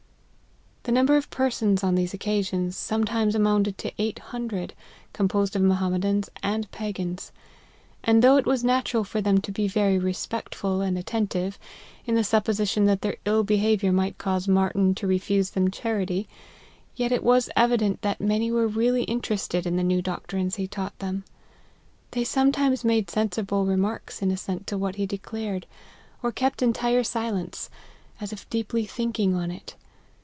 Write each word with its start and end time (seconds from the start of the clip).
The 0.83 0.91
number 0.91 1.15
of 1.15 1.29
persons 1.29 1.83
on 1.83 1.93
these 1.93 2.11
occasions, 2.11 2.75
some 2.75 3.03
times 3.05 3.35
amounted' 3.35 3.77
to 3.77 3.91
eight 3.99 4.17
hundred, 4.17 4.73
composed 5.13 5.55
of 5.55 5.61
Mo 5.61 5.75
hammedans 5.75 6.27
and 6.41 6.69
Pagans. 6.71 7.31
And 8.03 8.23
though 8.23 8.35
it 8.37 8.47
was 8.47 8.63
na 8.63 8.81
tural 8.81 9.05
for 9.05 9.21
them 9.21 9.37
to 9.41 9.51
be 9.51 9.67
very 9.67 9.99
respectful 9.99 10.81
and 10.81 10.97
attentive, 10.97 11.59
n 12.07 12.15
the 12.15 12.23
supposition 12.23 12.85
that 12.85 13.03
their 13.03 13.17
ill 13.25 13.43
behaviour 13.43 13.91
might 13.91 14.17
cause 14.17 14.47
Martyn 14.47 14.95
to 14.95 15.05
refuse 15.05 15.51
them 15.51 15.69
charity, 15.69 16.27
yet 16.95 17.11
it 17.11 17.23
was 17.23 17.51
evident 17.55 18.01
that 18.01 18.19
many 18.19 18.51
were 18.51 18.67
really 18.67 19.03
interested 19.03 19.67
in 19.67 19.75
the 19.77 19.83
new 19.83 20.01
doctrines 20.01 20.55
he 20.55 20.67
taught 20.67 20.97
them. 20.97 21.25
They 22.09 22.23
sometimes 22.23 22.83
made 22.83 23.11
sensible 23.11 23.67
remarks 23.67 24.23
in 24.23 24.31
assent 24.31 24.65
to 24.67 24.79
what 24.79 24.95
he 24.95 25.05
declared; 25.05 25.67
or 26.23 26.31
kept 26.31 26.63
entire 26.63 27.03
silence, 27.03 27.69
as 28.19 28.33
if 28.33 28.49
deeply 28.49 28.85
thinking 28.87 29.35
on 29.35 29.51
it. 29.51 29.75